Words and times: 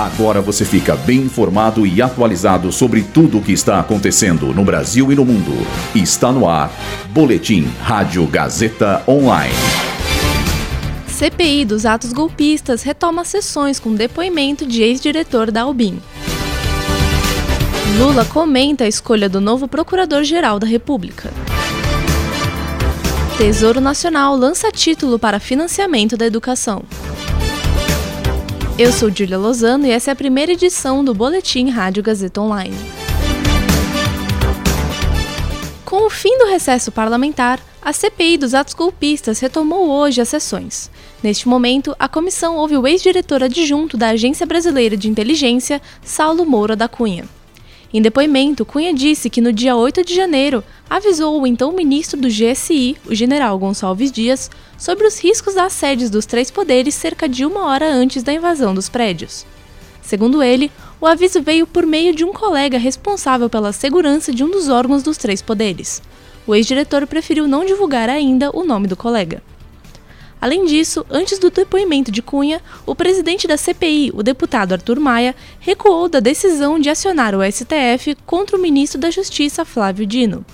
Agora 0.00 0.40
você 0.40 0.64
fica 0.64 0.96
bem 0.96 1.18
informado 1.18 1.86
e 1.86 2.00
atualizado 2.00 2.72
sobre 2.72 3.02
tudo 3.02 3.36
o 3.36 3.42
que 3.42 3.52
está 3.52 3.78
acontecendo 3.78 4.46
no 4.54 4.64
Brasil 4.64 5.12
e 5.12 5.14
no 5.14 5.26
mundo. 5.26 5.52
Está 5.94 6.32
no 6.32 6.48
ar. 6.48 6.72
Boletim 7.10 7.70
Rádio 7.82 8.26
Gazeta 8.26 9.02
Online. 9.06 9.52
CPI 11.06 11.66
dos 11.66 11.84
atos 11.84 12.14
golpistas 12.14 12.82
retoma 12.82 13.26
sessões 13.26 13.78
com 13.78 13.94
depoimento 13.94 14.64
de 14.64 14.82
ex-diretor 14.82 15.50
da 15.50 15.60
Albin. 15.60 16.00
Lula 17.98 18.24
comenta 18.24 18.84
a 18.84 18.88
escolha 18.88 19.28
do 19.28 19.38
novo 19.38 19.68
Procurador-Geral 19.68 20.58
da 20.58 20.66
República. 20.66 21.30
Tesouro 23.36 23.82
Nacional 23.82 24.34
lança 24.34 24.72
título 24.72 25.18
para 25.18 25.38
financiamento 25.38 26.16
da 26.16 26.24
educação. 26.24 26.84
Eu 28.80 28.94
sou 28.94 29.14
Julia 29.14 29.36
Lozano 29.36 29.86
e 29.86 29.90
essa 29.90 30.10
é 30.10 30.12
a 30.12 30.16
primeira 30.16 30.52
edição 30.52 31.04
do 31.04 31.12
Boletim 31.12 31.68
Rádio 31.68 32.02
Gazeta 32.02 32.40
Online. 32.40 32.74
Com 35.84 36.06
o 36.06 36.08
fim 36.08 36.38
do 36.38 36.46
recesso 36.46 36.90
parlamentar, 36.90 37.60
a 37.82 37.92
CPI 37.92 38.38
dos 38.38 38.54
atos 38.54 38.72
golpistas 38.72 39.38
retomou 39.38 39.90
hoje 39.90 40.22
as 40.22 40.30
sessões. 40.30 40.90
Neste 41.22 41.46
momento, 41.46 41.94
a 41.98 42.08
comissão 42.08 42.56
ouve 42.56 42.74
o 42.74 42.86
ex-diretor 42.86 43.42
adjunto 43.42 43.98
da 43.98 44.08
Agência 44.08 44.46
Brasileira 44.46 44.96
de 44.96 45.10
Inteligência, 45.10 45.82
Saulo 46.02 46.46
Moura 46.46 46.74
da 46.74 46.88
Cunha. 46.88 47.26
Em 47.92 48.00
depoimento, 48.00 48.64
Cunha 48.64 48.94
disse 48.94 49.28
que 49.28 49.40
no 49.40 49.52
dia 49.52 49.74
8 49.74 50.04
de 50.04 50.14
janeiro 50.14 50.62
avisou 50.88 51.40
o 51.40 51.46
então 51.46 51.72
ministro 51.72 52.20
do 52.20 52.28
GSI, 52.28 52.96
o 53.04 53.14
general 53.16 53.58
Gonçalves 53.58 54.12
Dias, 54.12 54.48
sobre 54.78 55.08
os 55.08 55.18
riscos 55.18 55.54
das 55.54 55.72
sedes 55.72 56.08
dos 56.08 56.24
três 56.24 56.52
poderes 56.52 56.94
cerca 56.94 57.28
de 57.28 57.44
uma 57.44 57.66
hora 57.66 57.92
antes 57.92 58.22
da 58.22 58.32
invasão 58.32 58.72
dos 58.72 58.88
prédios. 58.88 59.44
Segundo 60.02 60.40
ele, 60.40 60.70
o 61.00 61.06
aviso 61.06 61.42
veio 61.42 61.66
por 61.66 61.84
meio 61.84 62.14
de 62.14 62.24
um 62.24 62.32
colega 62.32 62.78
responsável 62.78 63.50
pela 63.50 63.72
segurança 63.72 64.32
de 64.32 64.44
um 64.44 64.50
dos 64.50 64.68
órgãos 64.68 65.02
dos 65.02 65.16
três 65.16 65.42
poderes. 65.42 66.00
O 66.46 66.54
ex-diretor 66.54 67.08
preferiu 67.08 67.48
não 67.48 67.64
divulgar 67.64 68.08
ainda 68.08 68.56
o 68.56 68.64
nome 68.64 68.86
do 68.86 68.96
colega. 68.96 69.42
Além 70.40 70.64
disso, 70.64 71.04
antes 71.10 71.38
do 71.38 71.50
depoimento 71.50 72.10
de 72.10 72.22
Cunha, 72.22 72.62
o 72.86 72.94
presidente 72.94 73.46
da 73.46 73.58
CPI, 73.58 74.10
o 74.14 74.22
deputado 74.22 74.72
Arthur 74.72 74.98
Maia, 74.98 75.36
recuou 75.58 76.08
da 76.08 76.18
decisão 76.18 76.78
de 76.78 76.88
acionar 76.88 77.34
o 77.34 77.42
STF 77.42 78.16
contra 78.24 78.56
o 78.56 78.60
ministro 78.60 78.98
da 78.98 79.10
Justiça, 79.10 79.66
Flávio 79.66 80.06
Dino. 80.06 80.44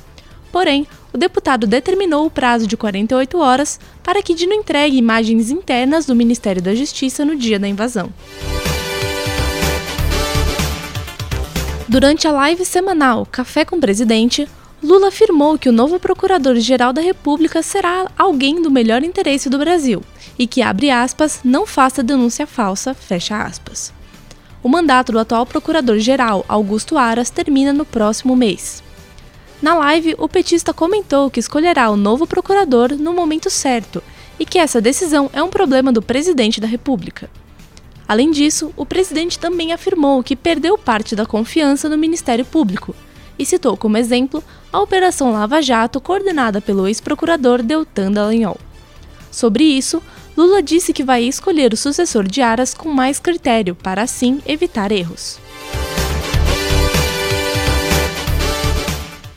Porém, 0.50 0.86
o 1.12 1.18
deputado 1.18 1.66
determinou 1.66 2.26
o 2.26 2.30
prazo 2.30 2.66
de 2.66 2.76
48 2.76 3.38
horas 3.38 3.78
para 4.02 4.22
que 4.22 4.34
Dino 4.34 4.54
entregue 4.54 4.96
imagens 4.96 5.50
internas 5.50 6.04
do 6.04 6.16
Ministério 6.16 6.60
da 6.60 6.74
Justiça 6.74 7.24
no 7.24 7.36
dia 7.36 7.58
da 7.58 7.68
invasão. 7.68 8.12
Durante 11.88 12.26
a 12.26 12.32
live 12.32 12.64
semanal 12.64 13.24
Café 13.30 13.64
com 13.64 13.76
o 13.76 13.80
Presidente, 13.80 14.48
Lula 14.82 15.08
afirmou 15.08 15.58
que 15.58 15.70
o 15.70 15.72
novo 15.72 15.98
Procurador-Geral 15.98 16.92
da 16.92 17.00
República 17.00 17.62
será 17.62 18.10
alguém 18.16 18.60
do 18.60 18.70
melhor 18.70 19.02
interesse 19.02 19.48
do 19.48 19.58
Brasil 19.58 20.02
e 20.38 20.46
que, 20.46 20.60
abre 20.60 20.90
aspas, 20.90 21.40
não 21.42 21.66
faça 21.66 22.02
denúncia 22.02 22.46
falsa, 22.46 22.92
fecha 22.92 23.42
aspas. 23.42 23.92
O 24.62 24.68
mandato 24.68 25.12
do 25.12 25.18
atual 25.18 25.46
Procurador-Geral, 25.46 26.44
Augusto 26.46 26.98
Aras, 26.98 27.30
termina 27.30 27.72
no 27.72 27.86
próximo 27.86 28.36
mês. 28.36 28.82
Na 29.62 29.74
live, 29.74 30.14
o 30.18 30.28
petista 30.28 30.74
comentou 30.74 31.30
que 31.30 31.40
escolherá 31.40 31.88
o 31.90 31.96
novo 31.96 32.26
procurador 32.26 32.92
no 32.98 33.14
momento 33.14 33.48
certo 33.48 34.02
e 34.38 34.44
que 34.44 34.58
essa 34.58 34.78
decisão 34.78 35.30
é 35.32 35.42
um 35.42 35.48
problema 35.48 35.90
do 35.90 36.02
presidente 36.02 36.60
da 36.60 36.66
República. 36.66 37.30
Além 38.06 38.30
disso, 38.30 38.70
o 38.76 38.84
presidente 38.84 39.38
também 39.38 39.72
afirmou 39.72 40.22
que 40.22 40.36
perdeu 40.36 40.76
parte 40.76 41.16
da 41.16 41.24
confiança 41.24 41.88
no 41.88 41.96
Ministério 41.96 42.44
Público 42.44 42.94
e 43.38 43.44
citou 43.46 43.76
como 43.76 43.96
exemplo 43.96 44.42
a 44.72 44.80
Operação 44.80 45.32
Lava 45.32 45.62
Jato 45.62 46.00
coordenada 46.00 46.60
pelo 46.60 46.86
ex-procurador 46.86 47.62
Deltan 47.62 48.12
Dallagnol. 48.12 48.58
Sobre 49.30 49.64
isso, 49.64 50.02
Lula 50.36 50.62
disse 50.62 50.92
que 50.92 51.04
vai 51.04 51.22
escolher 51.22 51.72
o 51.72 51.76
sucessor 51.76 52.24
de 52.24 52.42
Aras 52.42 52.74
com 52.74 52.90
mais 52.90 53.18
critério 53.18 53.74
para 53.74 54.02
assim 54.02 54.40
evitar 54.46 54.92
erros. 54.92 55.38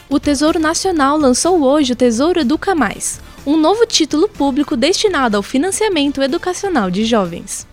O 0.09 0.19
Tesouro 0.19 0.59
Nacional 0.59 1.17
lançou 1.17 1.61
hoje 1.61 1.93
o 1.93 1.95
Tesouro 1.95 2.39
Educa 2.39 2.73
Mais, 2.73 3.21
um 3.45 3.55
novo 3.55 3.85
título 3.85 4.27
público 4.27 4.75
destinado 4.75 5.37
ao 5.37 5.43
financiamento 5.43 6.21
educacional 6.21 6.89
de 6.89 7.05
jovens. 7.05 7.68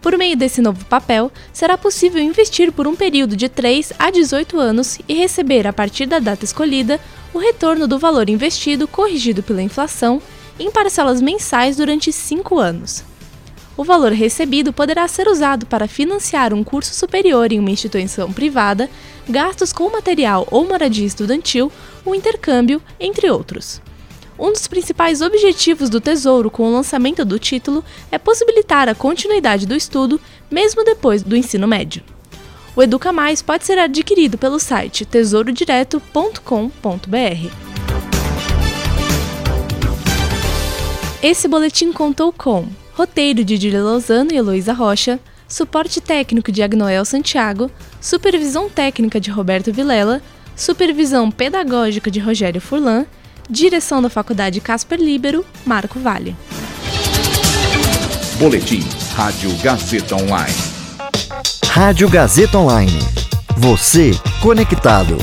Por 0.00 0.16
meio 0.16 0.36
desse 0.36 0.62
novo 0.62 0.84
papel, 0.86 1.30
será 1.52 1.76
possível 1.76 2.22
investir 2.22 2.72
por 2.72 2.86
um 2.86 2.96
período 2.96 3.36
de 3.36 3.48
3 3.48 3.92
a 3.98 4.10
18 4.10 4.58
anos 4.58 4.98
e 5.06 5.14
receber, 5.14 5.66
a 5.66 5.72
partir 5.72 6.06
da 6.06 6.18
data 6.18 6.44
escolhida, 6.44 6.98
o 7.34 7.38
retorno 7.38 7.86
do 7.86 7.98
valor 7.98 8.30
investido 8.30 8.88
corrigido 8.88 9.42
pela 9.42 9.62
inflação 9.62 10.20
em 10.58 10.70
parcelas 10.70 11.20
mensais 11.20 11.76
durante 11.76 12.10
5 12.12 12.58
anos. 12.58 13.04
O 13.76 13.84
valor 13.84 14.12
recebido 14.12 14.72
poderá 14.72 15.06
ser 15.06 15.28
usado 15.28 15.64
para 15.64 15.88
financiar 15.88 16.52
um 16.52 16.64
curso 16.64 16.94
superior 16.94 17.52
em 17.52 17.58
uma 17.58 17.70
instituição 17.70 18.32
privada, 18.32 18.90
gastos 19.28 19.72
com 19.72 19.88
material 19.90 20.46
ou 20.50 20.66
moradia 20.66 21.06
estudantil, 21.06 21.70
o 22.04 22.10
um 22.10 22.14
intercâmbio, 22.14 22.82
entre 22.98 23.30
outros. 23.30 23.80
Um 24.40 24.52
dos 24.52 24.66
principais 24.66 25.20
objetivos 25.20 25.90
do 25.90 26.00
Tesouro 26.00 26.50
com 26.50 26.62
o 26.62 26.72
lançamento 26.72 27.26
do 27.26 27.38
título 27.38 27.84
é 28.10 28.16
possibilitar 28.16 28.88
a 28.88 28.94
continuidade 28.94 29.66
do 29.66 29.76
estudo, 29.76 30.18
mesmo 30.50 30.82
depois 30.82 31.22
do 31.22 31.36
ensino 31.36 31.68
médio. 31.68 32.02
O 32.74 32.82
Educa 32.82 33.12
Mais 33.12 33.42
pode 33.42 33.66
ser 33.66 33.76
adquirido 33.76 34.38
pelo 34.38 34.58
site 34.58 35.04
tesourodireto.com.br. 35.04 37.52
Esse 41.22 41.46
boletim 41.46 41.92
contou 41.92 42.32
com 42.32 42.66
roteiro 42.94 43.44
de 43.44 43.58
Julia 43.58 43.82
Lozano 43.82 44.32
e 44.32 44.38
Heloísa 44.38 44.72
Rocha, 44.72 45.20
suporte 45.46 46.00
técnico 46.00 46.50
de 46.50 46.62
Agnoel 46.62 47.04
Santiago, 47.04 47.70
supervisão 48.00 48.70
técnica 48.70 49.20
de 49.20 49.30
Roberto 49.30 49.70
Vilela, 49.70 50.22
supervisão 50.56 51.30
pedagógica 51.30 52.10
de 52.10 52.20
Rogério 52.20 52.60
Furlan 52.60 53.04
Direção 53.50 54.00
da 54.00 54.08
Faculdade 54.08 54.60
Casper 54.60 55.00
Libero, 55.00 55.44
Marco 55.66 55.98
Vale. 55.98 56.36
Boletim 58.38 58.80
Rádio 59.14 59.52
Gazeta 59.56 60.14
Online. 60.14 60.54
Rádio 61.66 62.08
Gazeta 62.08 62.58
Online. 62.58 62.98
Você 63.56 64.12
conectado. 64.40 65.16